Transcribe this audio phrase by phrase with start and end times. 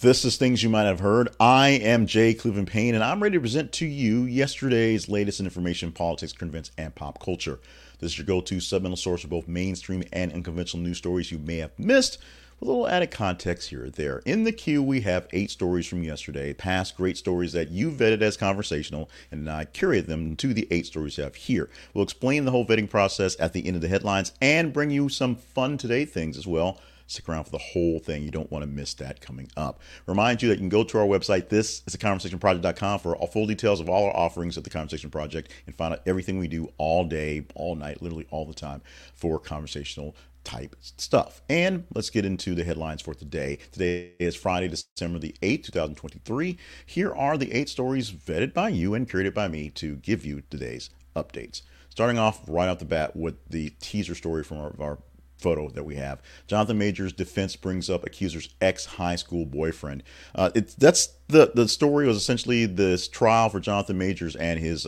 [0.00, 1.28] This is Things You Might Have Heard.
[1.38, 5.46] I am Jay Cleveland Payne, and I'm ready to present to you yesterday's latest in
[5.46, 7.60] information, politics, events, and pop culture.
[7.98, 11.38] This is your go to supplemental source for both mainstream and unconventional news stories you
[11.38, 12.16] may have missed,
[12.58, 14.22] with a little added context here or there.
[14.24, 18.22] In the queue, we have eight stories from yesterday, past great stories that you vetted
[18.22, 21.68] as conversational, and I curate them to the eight stories you have here.
[21.92, 25.10] We'll explain the whole vetting process at the end of the headlines and bring you
[25.10, 26.80] some fun today things as well
[27.10, 28.22] Stick around for the whole thing.
[28.22, 29.80] You don't want to miss that coming up.
[30.06, 31.48] Remind you that you can go to our website.
[31.48, 35.50] This is theconversationproject.com for all full details of all our offerings at the Conversation Project
[35.66, 38.80] and find out everything we do all day, all night, literally all the time
[39.16, 41.42] for conversational type stuff.
[41.48, 43.58] And let's get into the headlines for today.
[43.72, 46.58] Today is Friday, December the 8th, 2023.
[46.86, 50.42] Here are the eight stories vetted by you and curated by me to give you
[50.48, 51.62] today's updates.
[51.88, 54.98] Starting off right off the bat with the teaser story from our, our
[55.40, 56.22] photo that we have.
[56.46, 60.02] Jonathan Majors' defense brings up accuser's ex high school boyfriend.
[60.34, 64.86] Uh, it's that's the the story was essentially this trial for Jonathan Majors and his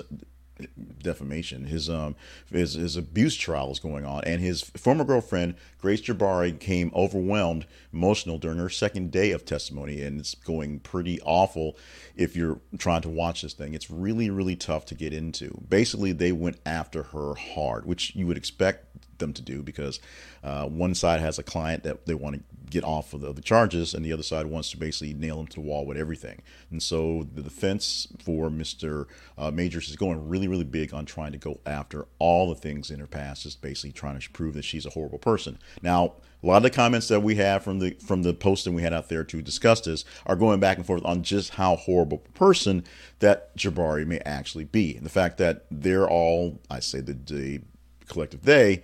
[1.03, 1.65] defamation.
[1.65, 2.15] His um
[2.51, 7.67] his his abuse trial is going on, and his former girlfriend Grace Jabbari came overwhelmed,
[7.93, 11.77] emotional during her second day of testimony, and it's going pretty awful.
[12.15, 15.61] If you're trying to watch this thing, it's really really tough to get into.
[15.69, 18.87] Basically, they went after her hard, which you would expect
[19.19, 19.99] them to do because
[20.45, 23.43] uh, one side has a client that they want to get off of the, the,
[23.43, 26.41] charges, and the other side wants to basically nail them to the wall with everything.
[26.71, 29.07] And so the defense for Mr.
[29.37, 32.91] Uh, Majors is going really, really big on trying to go after all the things
[32.91, 35.59] in her past, just basically trying to prove that she's a horrible person.
[35.81, 38.83] Now, a lot of the comments that we have from the from the posting we
[38.83, 42.23] had out there to discuss this are going back and forth on just how horrible
[42.27, 42.85] a person
[43.21, 47.61] that Jabbari may actually be, and the fact that they're all, I say the, the
[48.09, 48.83] collective they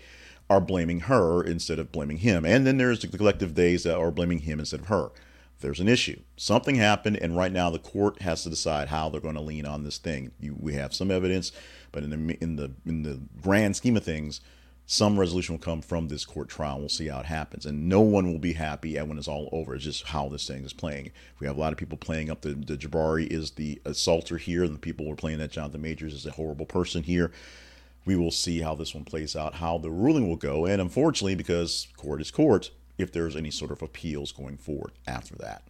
[0.48, 2.44] are blaming her instead of blaming him.
[2.46, 5.10] And then there's the collective days that are blaming him instead of her.
[5.60, 6.20] There's an issue.
[6.36, 9.66] Something happened, and right now the court has to decide how they're going to lean
[9.66, 10.30] on this thing.
[10.38, 11.50] You, we have some evidence,
[11.90, 14.40] but in the in the in the grand scheme of things,
[14.90, 16.78] some resolution will come from this court trial.
[16.80, 19.74] We'll see how it happens, and no one will be happy when it's all over.
[19.74, 21.12] It's just how this thing is playing.
[21.38, 24.64] We have a lot of people playing up the, the Jabbari is the assaulter here,
[24.64, 27.30] and the people who are playing that Jonathan Majors is a horrible person here
[28.04, 31.34] we will see how this one plays out, how the ruling will go, and unfortunately,
[31.34, 35.67] because court is court, if there's any sort of appeals going forward after that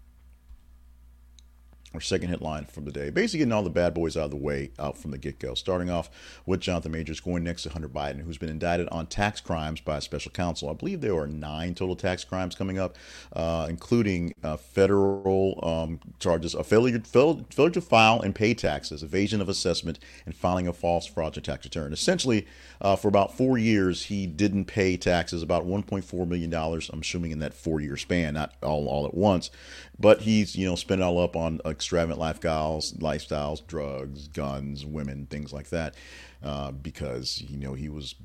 [1.95, 3.09] our second headline from the day.
[3.09, 5.55] Basically, getting all the bad boys out of the way out from the get go.
[5.55, 6.11] Starting off
[6.45, 9.97] with Jonathan Majors going next to Hunter Biden, who's been indicted on tax crimes by
[9.97, 10.69] a special counsel.
[10.69, 12.97] I believe there are nine total tax crimes coming up,
[13.33, 19.03] uh, including uh, federal um, charges of failure, failure, failure to file and pay taxes,
[19.03, 21.93] evasion of assessment, and filing a false fraudulent tax return.
[21.95, 22.47] Essentially,
[22.83, 27.39] uh, for about four years, he didn't pay taxes, about $1.4 million, I'm assuming in
[27.39, 29.51] that four year span, not all, all at once.
[29.99, 35.27] But he's, you know, spent it all up on extravagant lifestyles, lifestyles, drugs, guns, women,
[35.27, 35.95] things like that,
[36.43, 38.17] uh, because, you know, he was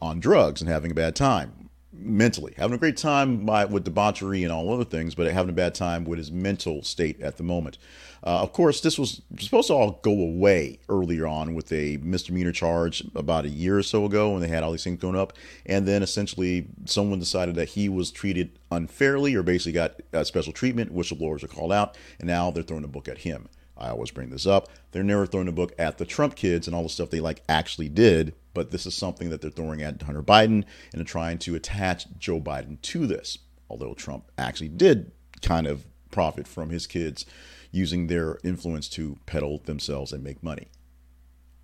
[0.00, 4.42] on drugs and having a bad time mentally, having a great time by, with debauchery
[4.42, 7.42] and all other things, but having a bad time with his mental state at the
[7.42, 7.78] moment.
[8.24, 12.52] Uh, of course, this was supposed to all go away earlier on with a misdemeanor
[12.52, 15.32] charge about a year or so ago when they had all these things going up.
[15.66, 20.52] And then essentially, someone decided that he was treated unfairly or basically got uh, special
[20.52, 20.94] treatment.
[20.94, 23.48] Whistleblowers are called out, and now they're throwing a book at him.
[23.76, 24.68] I always bring this up.
[24.92, 27.42] They're never throwing a book at the Trump kids and all the stuff they like
[27.48, 31.38] actually did, but this is something that they're throwing at Hunter Biden and they're trying
[31.38, 33.38] to attach Joe Biden to this.
[33.68, 37.24] Although Trump actually did kind of profit from his kids
[37.70, 40.68] using their influence to peddle themselves and make money.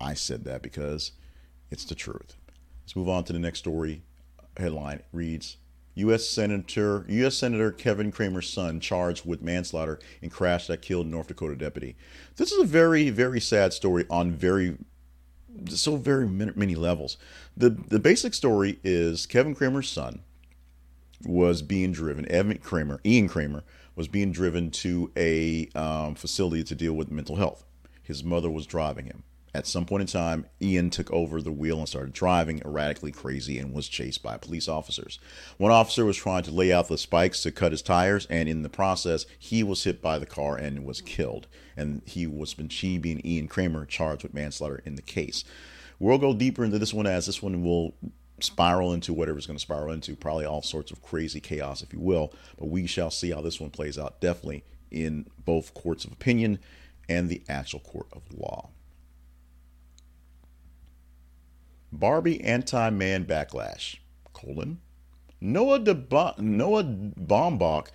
[0.01, 1.11] I said that because
[1.69, 2.35] it's the truth.
[2.83, 4.01] Let's move on to the next story.
[4.57, 5.57] Headline reads
[5.95, 6.27] U.S.
[6.27, 7.35] Senator U.S.
[7.35, 11.95] Senator Kevin Cramer's son charged with manslaughter in crash that killed North Dakota deputy.
[12.37, 14.77] This is a very very sad story on very
[15.67, 17.17] so very many levels.
[17.55, 20.21] the The basic story is Kevin Cramer's son
[21.25, 22.29] was being driven.
[22.31, 23.63] Evan Cramer, Ian Kramer,
[23.95, 27.65] was being driven to a um, facility to deal with mental health.
[28.01, 29.23] His mother was driving him.
[29.53, 33.57] At some point in time, Ian took over the wheel and started driving erratically crazy
[33.57, 35.19] and was chased by police officers.
[35.57, 38.61] One officer was trying to lay out the spikes to cut his tires, and in
[38.61, 41.47] the process, he was hit by the car and was killed.
[41.75, 45.43] And he was been she being Ian Cramer charged with manslaughter in the case.
[45.97, 47.95] We'll go deeper into this one as this one will
[48.39, 51.91] spiral into whatever it's going to spiral into, probably all sorts of crazy chaos, if
[51.91, 52.33] you will.
[52.57, 56.59] But we shall see how this one plays out, definitely in both courts of opinion
[57.07, 58.69] and the actual court of law.
[61.91, 63.97] Barbie anti-man backlash:
[64.33, 64.79] colon
[65.41, 65.93] Noah, De
[66.39, 67.87] Noah Baumbach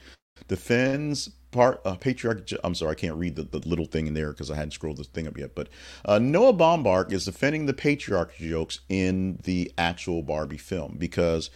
[0.48, 2.50] defends part uh, patriarch.
[2.62, 4.96] I'm sorry, I can't read the, the little thing in there because I hadn't scrolled
[4.96, 5.54] this thing up yet.
[5.54, 5.68] But
[6.04, 11.50] uh, Noah Baumbach is defending the patriarchy jokes in the actual Barbie film because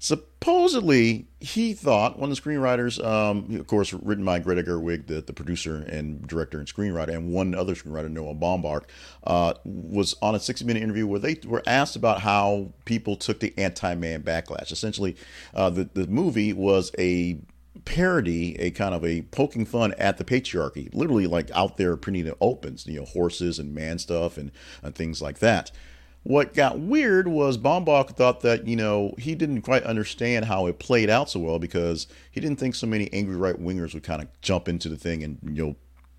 [0.00, 5.20] supposedly he thought one of the screenwriters, um, of course, written by Greta Gerwig, the,
[5.20, 8.84] the producer and director and screenwriter, and one other screenwriter, Noah Baumbach,
[9.24, 13.40] uh, was on a 60 minute interview where they were asked about how people took
[13.40, 14.72] the anti man backlash.
[14.72, 15.16] Essentially,
[15.54, 17.38] uh, the, the movie was a
[17.84, 22.24] parody, a kind of a poking fun at the patriarchy, literally like out there printing
[22.24, 24.50] the opens, you know, horses and man stuff and,
[24.82, 25.70] and things like that.
[26.22, 30.78] What got weird was Baumbach thought that, you know, he didn't quite understand how it
[30.78, 34.20] played out so well because he didn't think so many angry right wingers would kind
[34.20, 35.76] of jump into the thing and, you know,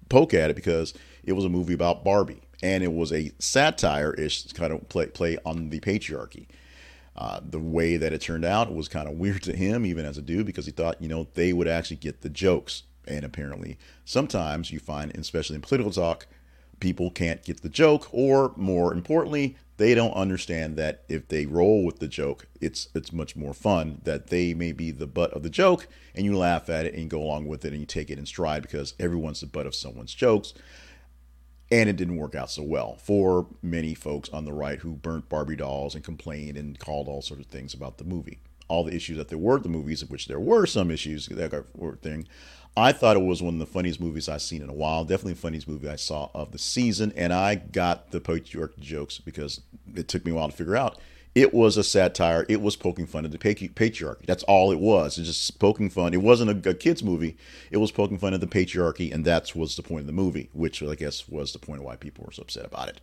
[0.09, 0.93] poke at it because
[1.23, 5.07] it was a movie about Barbie and it was a satire ish kind of play,
[5.07, 6.47] play on the patriarchy.
[7.15, 10.17] Uh, the way that it turned out was kind of weird to him, even as
[10.17, 12.83] a dude, because he thought, you know, they would actually get the jokes.
[13.07, 16.27] And apparently, sometimes you find, especially in political talk,
[16.81, 21.85] people can't get the joke, or more importantly, they don't understand that if they roll
[21.85, 24.01] with the joke, it's it's much more fun.
[24.03, 27.03] That they may be the butt of the joke, and you laugh at it and
[27.03, 29.65] you go along with it and you take it in stride because everyone's the butt
[29.65, 30.53] of someone's jokes.
[31.71, 35.29] And it didn't work out so well for many folks on the right who burnt
[35.29, 38.39] Barbie dolls and complained and called all sorts of things about the movie.
[38.71, 41.65] All the issues that there were the movies, of which there were some issues that
[41.75, 42.25] were thing.
[42.77, 45.03] I thought it was one of the funniest movies I've seen in a while.
[45.03, 47.11] Definitely the funniest movie I saw of the season.
[47.17, 49.59] And I got the patriarch jokes because
[49.93, 50.97] it took me a while to figure out.
[51.35, 52.45] It was a satire.
[52.47, 54.25] It was poking fun at the patriarchy.
[54.25, 55.17] That's all it was.
[55.17, 56.13] It's just poking fun.
[56.13, 57.35] It wasn't a, a kids movie.
[57.71, 60.49] It was poking fun at the patriarchy, and that was the point of the movie,
[60.53, 63.01] which I guess was the point of why people were so upset about it.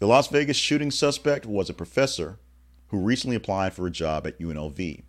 [0.00, 2.38] The Las Vegas shooting suspect was a professor
[2.88, 5.02] who recently applied for a job at UNLV.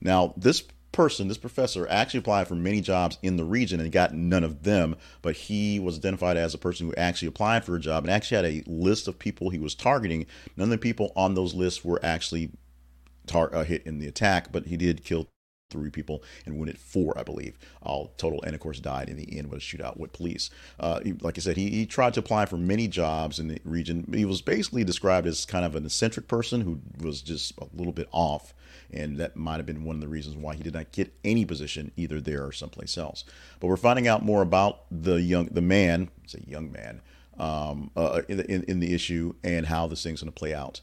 [0.00, 4.14] Now, this person, this professor, actually applied for many jobs in the region and got
[4.14, 4.96] none of them.
[5.22, 8.36] But he was identified as a person who actually applied for a job and actually
[8.36, 10.26] had a list of people he was targeting.
[10.56, 12.50] None of the people on those lists were actually
[13.26, 15.28] tar- uh, hit in the attack, but he did kill
[15.70, 19.38] three people and wounded four, I believe, all total, and of course died in the
[19.38, 20.50] end with a shootout with police.
[20.80, 23.60] Uh, he, like I said, he, he tried to apply for many jobs in the
[23.64, 24.10] region.
[24.12, 27.92] He was basically described as kind of an eccentric person who was just a little
[27.92, 28.54] bit off,
[28.90, 31.44] and that might have been one of the reasons why he did not get any
[31.44, 33.24] position either there or someplace else.
[33.60, 37.02] But we're finding out more about the young, the man, it's a young man,
[37.38, 40.80] um, uh, in, in, in the issue and how this thing's going to play out.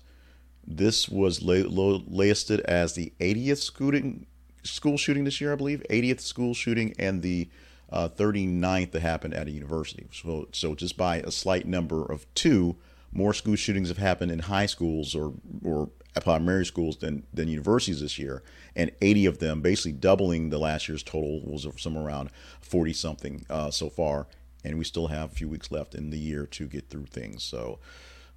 [0.68, 4.26] This was listed as the 80th shooting
[4.66, 7.50] school shooting this year, I believe, 80th school shooting, and the
[7.92, 10.08] uh, 39th that happened at a university.
[10.12, 12.76] So, so just by a slight number of two,
[13.12, 15.34] more school shootings have happened in high schools or
[15.64, 15.90] or
[16.22, 18.44] primary schools than than universities this year,
[18.76, 22.30] and 80 of them, basically doubling the last year's total, was somewhere around
[22.62, 24.28] 40 something uh, so far,
[24.64, 27.44] and we still have a few weeks left in the year to get through things.
[27.44, 27.80] So.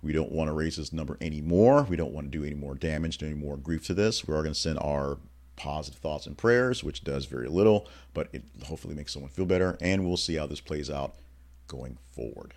[0.00, 1.82] We don't want to raise this number anymore.
[1.82, 4.28] We don't want to do any more damage, do any more grief to this.
[4.28, 5.18] We are going to send our
[5.58, 9.76] positive thoughts and prayers, which does very little, but it hopefully makes someone feel better.
[9.80, 11.14] And we'll see how this plays out
[11.66, 12.54] going forward.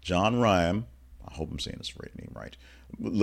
[0.00, 0.84] Jon Rahm,
[1.26, 2.56] I hope I'm saying this right name right,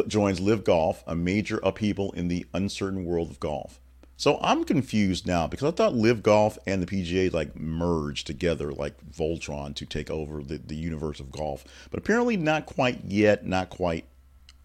[0.08, 3.80] joins LIV Golf, a major upheaval in the uncertain world of golf.
[4.18, 8.72] So I'm confused now because I thought LIV Golf and the PGA like merged together
[8.72, 11.66] like Voltron to take over the, the universe of golf.
[11.90, 14.06] But apparently not quite yet, not quite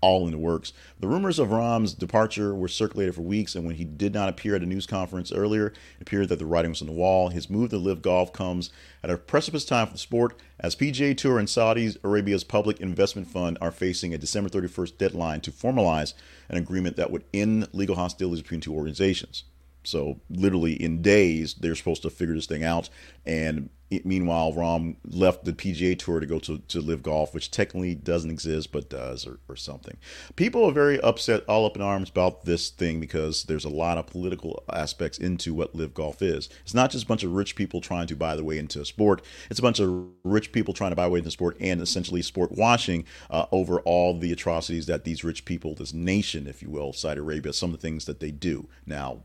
[0.01, 0.73] all in the works.
[0.99, 4.55] The rumors of Rahm's departure were circulated for weeks, and when he did not appear
[4.57, 7.29] at a news conference earlier, it appeared that the writing was on the wall.
[7.29, 8.71] His move to LIV Golf comes
[9.03, 13.29] at a precipice time for the sport, as PGA Tour and Saudi Arabia's public investment
[13.29, 16.15] fund are facing a December 31st deadline to formalize
[16.49, 19.45] an agreement that would end legal hostilities between two organizations.
[19.83, 22.89] So literally in days, they're supposed to figure this thing out.
[23.25, 23.71] And
[24.05, 28.31] meanwhile, Rahm left the PGA Tour to go to, to LIV Golf, which technically doesn't
[28.31, 29.97] exist but does, or, or something.
[30.37, 33.99] People are very upset, all up in arms about this thing because there's a lot
[33.99, 36.49] of political aspects into what LIV Golf is.
[36.63, 38.87] It's not just a bunch of rich people trying to buy their way into a
[38.87, 39.23] sport.
[39.51, 42.53] It's a bunch of rich people trying to buy way into sport and essentially sport
[42.53, 46.93] washing uh, over all the atrocities that these rich people, this nation, if you will,
[46.93, 48.69] Saudi Arabia, some of the things that they do.
[48.87, 49.23] Now,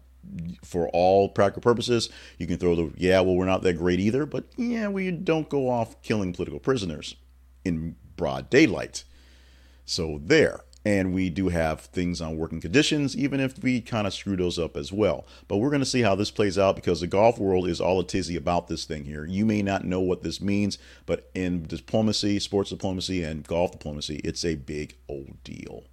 [0.63, 4.25] for all practical purposes, you can throw the yeah, well, we're not that great either,
[4.25, 7.15] but yeah, we don't go off killing political prisoners
[7.63, 9.03] in broad daylight.
[9.86, 10.62] So there.
[10.88, 14.60] And we do have things on working conditions, even if we kind of screw those
[14.60, 15.25] up as well.
[15.48, 18.00] But we're going to see how this plays out because the golf world is all
[18.00, 19.25] a tizzy about this thing here.
[19.25, 20.77] You may not know what this means,
[21.08, 25.86] but in diplomacy, sports diplomacy, and golf diplomacy, it's a big old deal.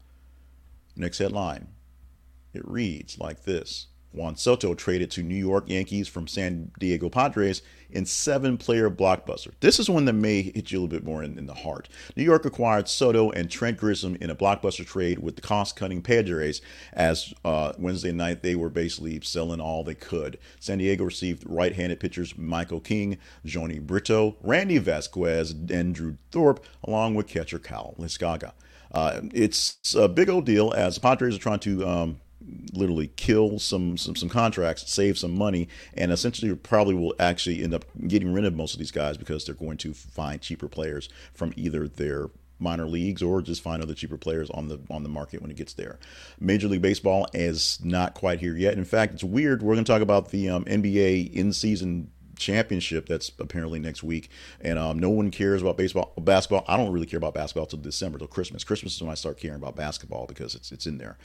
[0.94, 1.68] Next headline.
[2.52, 7.62] It reads like this Juan Soto traded to New York Yankees from San Diego Padres
[7.90, 9.52] in seven player blockbuster.
[9.60, 11.88] This is one that may hit you a little bit more in, in the heart.
[12.16, 16.02] New York acquired Soto and Trent Grisham in a blockbuster trade with the cost cutting
[16.02, 16.60] Padres
[16.92, 20.38] as uh, Wednesday night they were basically selling all they could.
[20.58, 26.64] San Diego received right handed pitchers Michael King, Jhony Brito, Randy Vasquez, and Drew Thorpe,
[26.84, 28.52] along with catcher Kyle Liscaga.
[28.90, 32.20] Uh, it's a big old deal as the Padres are trying to um,
[32.72, 37.74] literally kill some, some some contracts, save some money, and essentially probably will actually end
[37.74, 41.08] up getting rid of most of these guys because they're going to find cheaper players
[41.34, 42.30] from either their
[42.62, 45.56] minor leagues or just find other cheaper players on the on the market when it
[45.56, 45.98] gets there.
[46.40, 48.74] Major League Baseball is not quite here yet.
[48.74, 49.62] In fact, it's weird.
[49.62, 54.30] We're going to talk about the um, NBA in season championship that's apparently next week,
[54.60, 56.64] and um, no one cares about baseball, basketball.
[56.66, 58.64] I don't really care about basketball till December, till Christmas.
[58.64, 61.18] Christmas is when I start caring about basketball because it's it's in there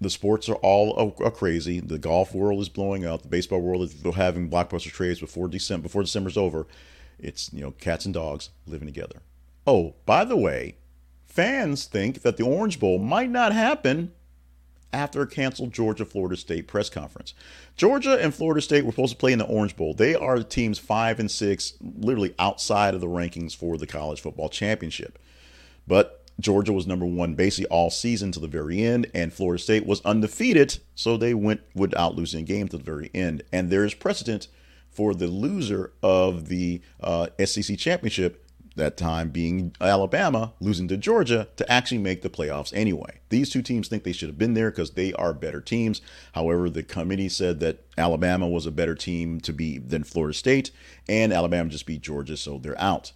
[0.00, 1.80] the sports are all crazy.
[1.80, 3.22] The golf world is blowing up.
[3.22, 6.66] The baseball world is having blockbuster trades before December before December's over.
[7.18, 9.22] It's you know cats and dogs living together.
[9.66, 10.76] Oh, by the way,
[11.26, 14.12] fans think that the Orange Bowl might not happen
[14.92, 17.34] after a canceled Georgia Florida State press conference.
[17.76, 19.94] Georgia and Florida State were supposed to play in the Orange Bowl.
[19.94, 24.48] They are teams five and six, literally outside of the rankings for the college football
[24.48, 25.18] championship.
[25.86, 29.86] But Georgia was number one basically all season to the very end, and Florida State
[29.86, 33.42] was undefeated, so they went without losing a game to the very end.
[33.52, 34.48] And there is precedent
[34.90, 38.44] for the loser of the uh, SEC championship,
[38.78, 43.18] that time being Alabama, losing to Georgia to actually make the playoffs anyway.
[43.28, 46.00] These two teams think they should have been there because they are better teams.
[46.32, 50.70] However, the committee said that Alabama was a better team to be than Florida State,
[51.08, 53.12] and Alabama just beat Georgia, so they're out.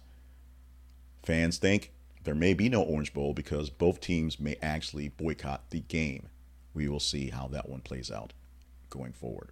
[1.23, 1.92] Fans think
[2.23, 6.29] there may be no Orange Bowl because both teams may actually boycott the game.
[6.73, 8.33] We will see how that one plays out
[8.89, 9.51] going forward.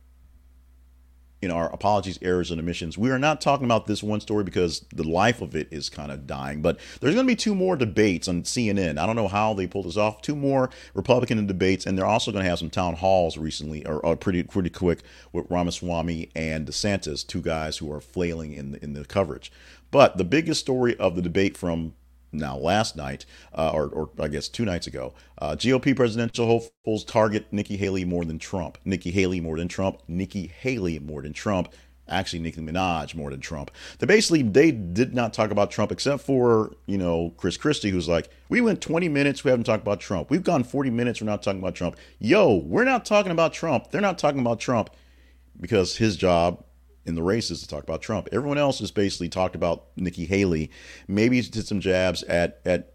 [1.42, 4.86] In our apologies, errors, and omissions, we are not talking about this one story because
[4.94, 6.62] the life of it is kind of dying.
[6.62, 9.00] But there's going to be two more debates on CNN.
[9.00, 10.22] I don't know how they pulled this off.
[10.22, 14.06] Two more Republican debates, and they're also going to have some town halls recently, or,
[14.06, 15.00] or pretty pretty quick,
[15.34, 19.52] with Ramaswamy and DeSantis, two guys who are flailing in the, in the coverage.
[19.90, 21.96] But the biggest story of the debate from
[22.32, 27.04] now last night, uh, or, or, I guess two nights ago, uh, GOP presidential hopefuls
[27.04, 28.78] target Nikki Haley more than Trump.
[28.86, 30.02] Nikki Haley more than Trump.
[30.08, 31.74] Nikki Haley more than Trump.
[32.08, 33.72] Actually, Nicki Minaj more than Trump.
[34.00, 38.10] They basically they did not talk about Trump except for you know Chris Christie, who's
[38.10, 40.30] like, we went 20 minutes, we haven't talked about Trump.
[40.30, 41.96] We've gone 40 minutes, we're not talking about Trump.
[42.20, 43.92] Yo, we're not talking about Trump.
[43.92, 44.90] They're not talking about Trump
[45.60, 46.64] because his job
[47.06, 48.30] in the races to talk about Trump.
[48.32, 50.70] Everyone else has basically talked about Nikki Haley.
[51.08, 52.94] Maybe did some jabs at at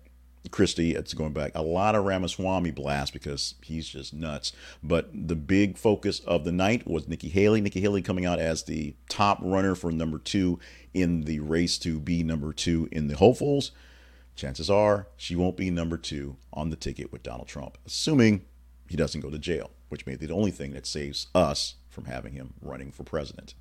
[0.51, 0.95] Christie.
[0.95, 4.53] It's going back a lot of Ramaswamy blast because he's just nuts.
[4.83, 7.61] But the big focus of the night was Nikki Haley.
[7.61, 10.59] Nikki Haley coming out as the top runner for number two
[10.95, 13.73] in the race to be number two in the hopefuls.
[14.35, 18.45] Chances are she won't be number two on the ticket with Donald Trump, assuming
[18.89, 22.05] he doesn't go to jail, which may be the only thing that saves us from
[22.05, 23.55] having him running for president.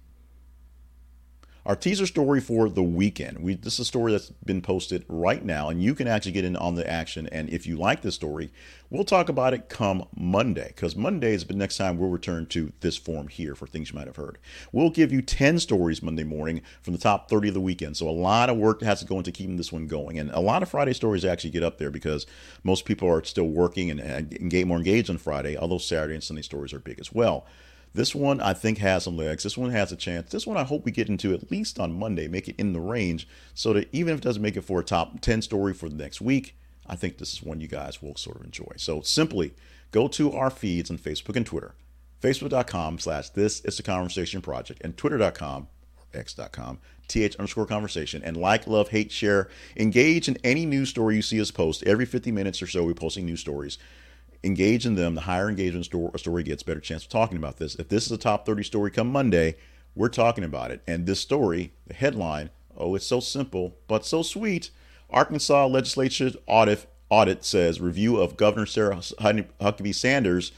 [1.65, 3.39] Our teaser story for the weekend.
[3.39, 6.45] We, this is a story that's been posted right now, and you can actually get
[6.45, 7.27] in on the action.
[7.31, 8.51] And if you like this story,
[8.91, 12.71] we'll talk about it come Monday, because Monday is the next time we'll return to
[12.81, 14.37] this form here for things you might have heard.
[14.71, 17.97] We'll give you 10 stories Monday morning from the top 30 of the weekend.
[17.97, 20.19] So a lot of work has to go into keeping this one going.
[20.19, 22.27] And a lot of Friday stories actually get up there because
[22.63, 26.23] most people are still working and, and get more engaged on Friday, although Saturday and
[26.23, 27.47] Sunday stories are big as well.
[27.95, 29.43] This one I think has some legs.
[29.43, 30.29] This one has a chance.
[30.29, 32.81] This one I hope we get into at least on Monday, make it in the
[32.81, 35.87] range so that even if it doesn't make it for a top 10 story for
[35.87, 38.73] the next week, I think this is one you guys will sort of enjoy.
[38.75, 39.53] So simply
[39.91, 41.73] go to our feeds on Facebook and Twitter.
[42.21, 45.69] Facebook.com slash this is the conversation project and twitter.com
[46.13, 51.21] x.com th underscore conversation and like love hate share engage in any news story you
[51.21, 53.77] see us post every 50 minutes or so we're posting news stories
[54.45, 57.75] engage in them, the higher engagement a story gets, better chance of talking about this.
[57.75, 59.55] If this is a top 30 story come Monday,
[59.95, 60.81] we're talking about it.
[60.87, 64.69] And this story, the headline, oh, it's so simple, but so sweet.
[65.09, 70.51] Arkansas legislature audit audit says review of Governor Sarah Huckabee Sanders'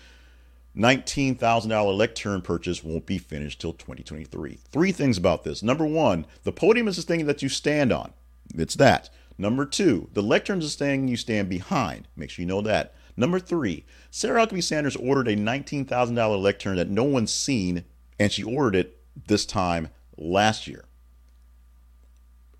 [0.77, 4.60] $19,000 lectern purchase won't be finished till 2023.
[4.72, 5.63] Three things about this.
[5.63, 8.13] Number one, the podium is the thing that you stand on.
[8.56, 9.10] It's that.
[9.38, 12.08] Number two, the lectern is the thing you stand behind.
[12.15, 12.94] Make sure you know that.
[13.18, 17.84] Number three, Sarah Huckabee Sanders ordered a $19,000 lectern that no one's seen,
[18.20, 20.86] and she ordered it this time last year.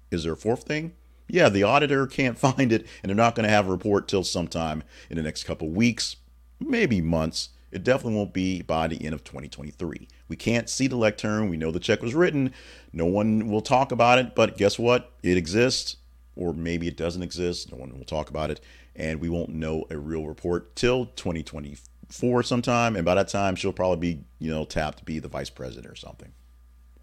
[0.10, 0.94] Is there a fourth thing?
[1.28, 4.24] Yeah, the auditor can't find it, and they're not going to have a report till
[4.24, 6.16] sometime in the next couple weeks,
[6.60, 7.50] maybe months.
[7.72, 10.08] it definitely won't be by the end of 2023.
[10.28, 11.50] We can't see the lectern.
[11.50, 12.52] We know the check was written.
[12.92, 15.12] No one will talk about it, but guess what?
[15.22, 15.98] It exists,
[16.38, 17.72] or maybe it doesn't exist.
[17.72, 18.62] No one will talk about it,
[18.96, 22.96] and we won't know a real report till 2024 sometime.
[22.96, 25.92] And by that time, she'll probably be, you know, tapped to be the vice president
[25.92, 26.32] or something.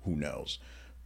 [0.04, 0.58] Who knows?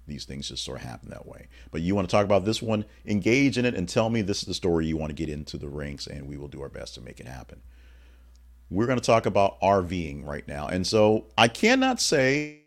[0.06, 1.48] These things just sort of happen that way.
[1.70, 4.40] But you want to talk about this one, engage in it and tell me this
[4.40, 6.68] is the story you want to get into the ranks, and we will do our
[6.68, 7.60] best to make it happen
[8.70, 10.68] we're going to talk about RVing right now.
[10.68, 12.62] And so I cannot say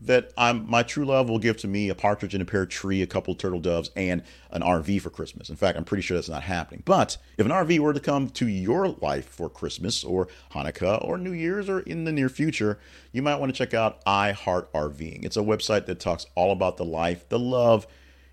[0.00, 3.02] that I'm my true love will give to me a partridge in a pear tree,
[3.02, 5.48] a couple turtle doves, and an RV for Christmas.
[5.48, 6.82] In fact, I'm pretty sure that's not happening.
[6.84, 11.18] But if an RV were to come to your life for Christmas or Hanukkah or
[11.18, 12.80] New Year's or in the near future,
[13.12, 15.24] you might want to check out I Heart RVing.
[15.24, 17.86] It's a website that talks all about the life, the love,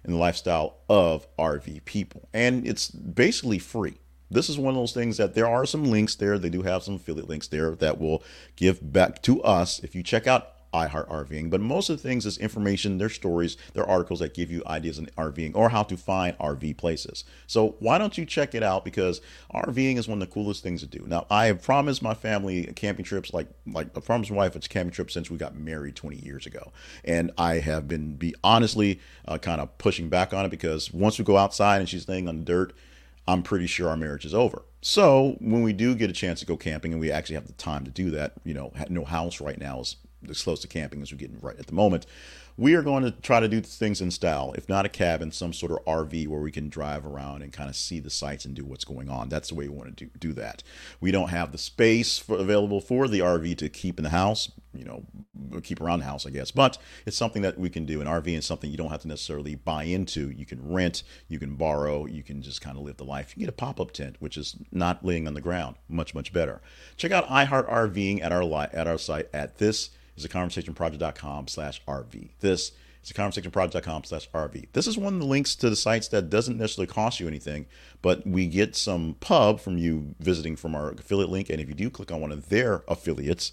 [0.04, 2.30] and the lifestyle of RV people.
[2.34, 6.16] And it's basically free this is one of those things that there are some links
[6.16, 6.38] there.
[6.38, 8.22] They do have some affiliate links there that will
[8.58, 11.50] give back to us if you check out iHeart RVing.
[11.50, 14.98] But most of the things is information, their stories, their articles that give you ideas
[14.98, 17.24] in RVing or how to find RV places.
[17.48, 18.86] So why don't you check it out?
[18.86, 19.22] Because
[19.54, 21.04] RVing is one of the coolest things to do.
[21.08, 24.68] Now I have promised my family camping trips, like like I promised my wife it's
[24.68, 26.72] camping trip since we got married 20 years ago,
[27.04, 31.18] and I have been be honestly uh, kind of pushing back on it because once
[31.18, 32.74] we go outside and she's laying on the dirt
[33.28, 34.64] I'm pretty sure our marriage is over.
[34.82, 37.54] So when we do get a chance to go camping and we actually have the
[37.54, 39.98] time to do that, you know, no house right now is
[40.30, 42.06] as close to camping as we're getting right at the moment.
[42.60, 45.54] We are going to try to do things in style, if not a cabin, some
[45.54, 48.56] sort of RV where we can drive around and kind of see the sights and
[48.56, 49.30] do what's going on.
[49.30, 50.64] That's the way we want to do, do that.
[51.00, 54.52] We don't have the space for, available for the RV to keep in the house,
[54.74, 55.06] you know,
[55.62, 56.50] keep around the house, I guess.
[56.50, 58.02] But it's something that we can do.
[58.02, 60.32] An RV is something you don't have to necessarily buy into.
[60.32, 63.30] You can rent, you can borrow, you can just kind of live the life.
[63.30, 65.76] You can get a pop up tent, which is not laying on the ground.
[65.88, 66.62] Much, much better.
[66.96, 71.48] Check out iHeart RVing at our, li- at our site at this is a conversationproject.com
[71.48, 72.32] slash RV.
[72.48, 72.72] This
[73.04, 74.68] is a conversationproject.com slash RV.
[74.72, 77.66] This is one of the links to the sites that doesn't necessarily cost you anything,
[78.02, 81.50] but we get some pub from you visiting from our affiliate link.
[81.50, 83.52] And if you do click on one of their affiliates,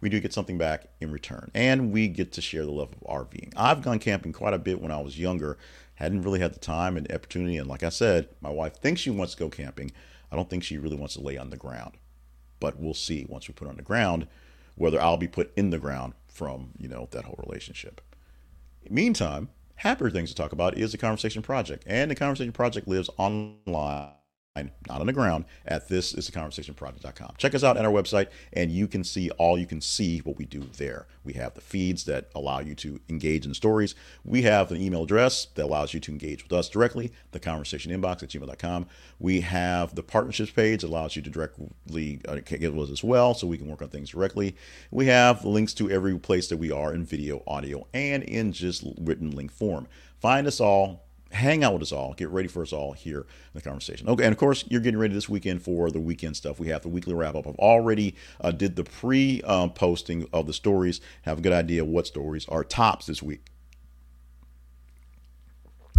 [0.00, 1.52] we do get something back in return.
[1.54, 3.52] And we get to share the love of RVing.
[3.56, 5.56] I've gone camping quite a bit when I was younger,
[5.94, 7.58] hadn't really had the time and opportunity.
[7.58, 9.92] And like I said, my wife thinks she wants to go camping.
[10.32, 11.92] I don't think she really wants to lay on the ground.
[12.58, 14.26] But we'll see once we put on the ground
[14.74, 18.00] whether I'll be put in the ground from, you know, that whole relationship.
[18.90, 21.84] Meantime, happier things to talk about is the Conversation Project.
[21.86, 24.12] And the Conversation Project lives online
[24.54, 27.34] not on the ground, at this is the conversationproject.com.
[27.38, 30.36] Check us out at our website, and you can see all you can see what
[30.36, 31.06] we do there.
[31.24, 33.94] We have the feeds that allow you to engage in stories.
[34.24, 37.92] We have an email address that allows you to engage with us directly, the conversation
[37.92, 38.86] inbox at gmail.com.
[39.18, 43.04] We have the partnerships page that allows you to directly uh, get with us as
[43.04, 44.54] well, so we can work on things directly.
[44.90, 48.84] We have links to every place that we are in video, audio, and in just
[49.00, 49.88] written link form.
[50.20, 53.54] Find us all hang out with us all, get ready for us all here in
[53.54, 54.08] the conversation.
[54.08, 56.60] Okay, and of course, you're getting ready this weekend for the weekend stuff.
[56.60, 57.46] We have the weekly wrap up.
[57.46, 61.00] I've already uh, did the pre um, posting of the stories.
[61.22, 63.46] Have a good idea what stories are tops this week.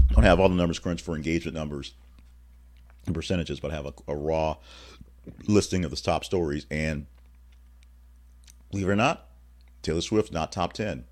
[0.09, 1.93] Don't have all the numbers crunched for engagement numbers
[3.05, 4.57] and percentages, but I have a, a raw
[5.47, 6.65] listing of the top stories.
[6.69, 7.07] And
[8.69, 9.29] believe it or not,
[9.81, 11.05] Taylor Swift not top ten.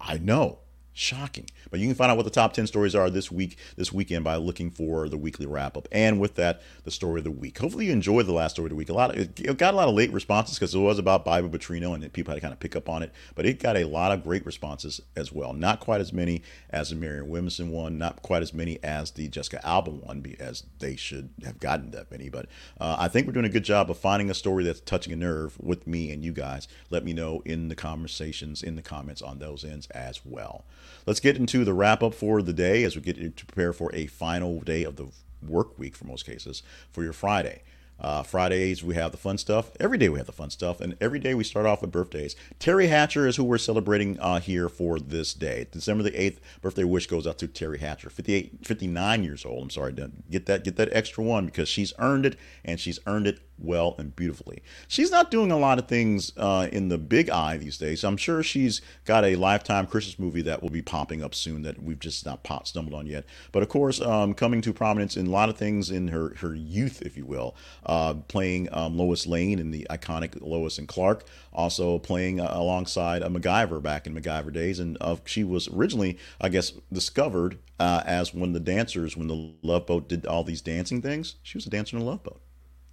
[0.00, 0.60] I know
[0.92, 1.46] Shocking.
[1.70, 4.24] But you can find out what the top 10 stories are this week, this weekend
[4.24, 5.86] by looking for the weekly wrap up.
[5.92, 7.58] And with that, the story of the week.
[7.58, 8.88] Hopefully you enjoyed the last story of the week.
[8.88, 11.48] A lot of, it got a lot of late responses because it was about Bobby
[11.48, 13.12] Petrino and people had to kind of pick up on it.
[13.34, 15.52] But it got a lot of great responses as well.
[15.52, 19.28] Not quite as many as the Marianne Williamson one, not quite as many as the
[19.28, 22.28] Jessica Alba one, as they should have gotten that many.
[22.28, 22.46] But
[22.80, 25.16] uh, I think we're doing a good job of finding a story that's touching a
[25.16, 26.66] nerve with me and you guys.
[26.90, 30.64] Let me know in the conversations, in the comments on those ends as well.
[31.06, 33.94] Let's get into the wrap up for the day as we get to prepare for
[33.94, 35.08] a final day of the
[35.46, 37.62] work week for most cases for your Friday.
[38.00, 39.72] Uh, Fridays we have the fun stuff.
[39.78, 42.34] Every day we have the fun stuff, and every day we start off with birthdays.
[42.58, 45.66] Teri Hatcher is who we're celebrating uh, here for this day.
[45.70, 49.64] December the eighth birthday wish goes out to Teri Hatcher, 58, 59 years old.
[49.64, 49.94] I'm sorry,
[50.30, 53.94] get that get that extra one because she's earned it, and she's earned it well
[53.98, 54.62] and beautifully.
[54.88, 58.04] She's not doing a lot of things uh, in the big eye these days.
[58.04, 61.82] I'm sure she's got a lifetime Christmas movie that will be popping up soon that
[61.82, 63.24] we've just not pop, stumbled on yet.
[63.52, 66.54] But of course, um, coming to prominence in a lot of things in her her
[66.54, 67.54] youth, if you will
[67.86, 73.22] uh, playing um, Lois Lane in the iconic Lois and Clark, also playing uh, alongside
[73.22, 74.78] a MacGyver back in MacGyver days.
[74.78, 79.28] And uh, she was originally, I guess, discovered uh, as one of the dancers when
[79.28, 81.36] the Love Boat did all these dancing things.
[81.42, 82.40] She was a dancer in a Love Boat.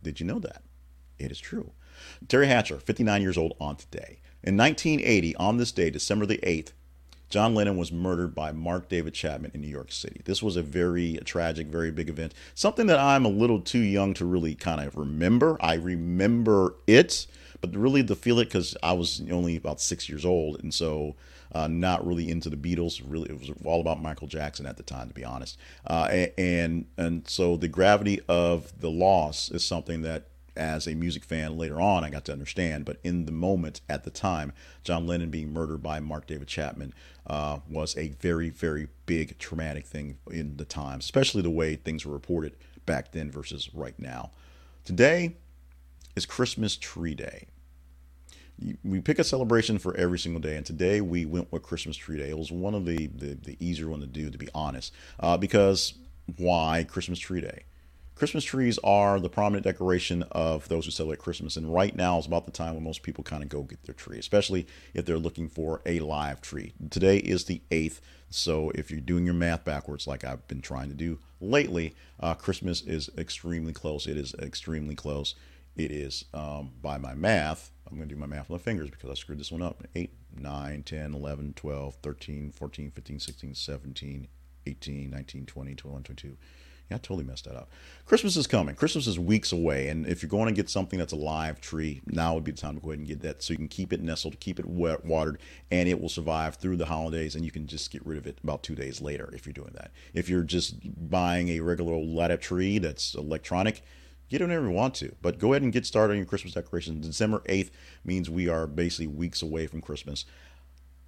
[0.04, 0.64] Did you know that?
[1.20, 1.72] It is true.
[2.28, 4.20] Teri Hatcher, 59 years old on today.
[4.44, 6.72] In 1980, on this day, December the 8th,
[7.30, 10.22] John Lennon was murdered by Mark David Chapman in New York City.
[10.24, 12.34] This was a very tragic, very big event.
[12.56, 15.58] Something that I'm a little too young to really kind of remember.
[15.60, 17.28] I remember it,
[17.60, 21.16] but really to feel it because I was only about six years old, and so
[21.58, 23.02] uh, not really into the Beatles.
[23.04, 25.58] Really, it was all about Michael Jackson at the time, to be honest.
[25.88, 31.24] Uh, and and so the gravity of the loss is something that as a music
[31.24, 32.86] fan later on, I got to understand.
[32.86, 36.94] But in the moment, at the time, John Lennon being murdered by Mark David Chapman
[37.26, 42.06] uh, was a very, very big traumatic thing in the time, especially the way things
[42.06, 42.54] were reported
[42.86, 44.32] back then versus right now.
[44.86, 45.36] Today
[46.16, 47.48] is Christmas Tree Day.
[48.84, 52.18] We pick a celebration for every single day, and today we went with Christmas Tree
[52.18, 52.30] Day.
[52.30, 55.38] It was one of the, the, the easier one to do, to be honest, uh,
[55.38, 55.94] because
[56.38, 57.64] why Christmas Tree Day?
[58.18, 61.56] Christmas trees are the prominent decoration of those who celebrate Christmas.
[61.56, 63.94] And right now is about the time when most people kind of go get their
[63.94, 64.66] tree, especially
[64.96, 66.74] if they're looking for a live tree.
[66.90, 68.00] Today is the 8th.
[68.32, 72.34] So if you're doing your math backwards, like I've been trying to do lately, uh,
[72.34, 74.08] Christmas is extremely close.
[74.08, 75.36] It is extremely close.
[75.76, 78.90] It is, um, by my math, I'm going to do my math with my fingers
[78.90, 83.56] because I screwed this one up 8, 9, 10, 11, 12, 13, 14, 15, 16,
[83.56, 84.28] 17,
[84.66, 86.38] 18, 19, 20, 21, 22.
[86.90, 87.70] Yeah, I totally messed that up.
[88.06, 88.74] Christmas is coming.
[88.74, 92.02] Christmas is weeks away, and if you're going to get something that's a live tree,
[92.08, 93.92] now would be the time to go ahead and get that, so you can keep
[93.92, 97.36] it nestled, keep it wet, watered, and it will survive through the holidays.
[97.36, 99.74] And you can just get rid of it about two days later if you're doing
[99.74, 99.92] that.
[100.14, 100.76] If you're just
[101.10, 103.84] buying a regular old up tree that's electronic,
[104.30, 105.16] get it whenever you want to.
[105.22, 107.06] But go ahead and get started on your Christmas decorations.
[107.06, 107.72] December 8th
[108.04, 110.26] means we are basically weeks away from Christmas.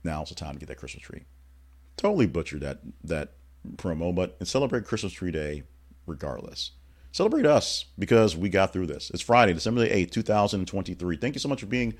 [0.03, 1.25] Now it's the time to get that Christmas tree.
[1.97, 3.33] Totally butchered that that
[3.75, 5.63] promo, but celebrate Christmas Tree Day
[6.05, 6.71] regardless.
[7.11, 9.09] Celebrate us because we got through this.
[9.13, 11.17] It's Friday, December the 8th, 2023.
[11.17, 11.95] Thank you so much for being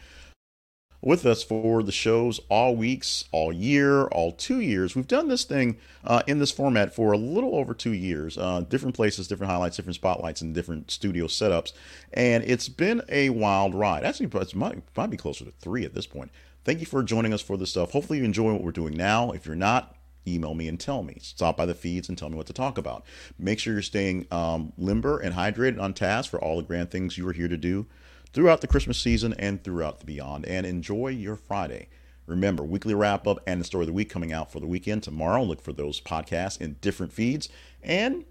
[1.02, 4.96] with us for the shows all weeks, all year, all two years.
[4.96, 8.62] We've done this thing uh, in this format for a little over two years, uh,
[8.62, 11.72] different places, different highlights, different spotlights, and different studio setups.
[12.14, 14.04] And it's been a wild ride.
[14.04, 16.32] Actually, it might, might be closer to three at this point.
[16.66, 17.92] Thank you for joining us for this stuff.
[17.92, 19.32] Hopefully, you enjoy what we're doing now.
[19.32, 19.96] If you're not,
[20.28, 21.18] email me and tell me.
[21.22, 23.06] Stop by the feeds and tell me what to talk about.
[23.38, 27.18] Make sure you're staying um, limber and hydrated on task for all the grand things
[27.18, 27.88] you are here to do
[28.34, 30.46] throughout the Christmas season and throughout the beyond.
[30.46, 31.90] And enjoy your Friday.
[32.26, 35.04] Remember, weekly wrap up and the story of the week coming out for the weekend
[35.04, 35.44] tomorrow.
[35.44, 37.50] Look for those podcasts in different feeds
[37.82, 38.24] and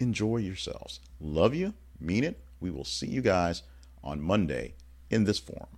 [0.00, 1.00] enjoy yourselves.
[1.20, 2.40] Love you, mean it.
[2.60, 3.62] We will see you guys
[4.02, 4.74] on Monday
[5.10, 5.77] in this forum.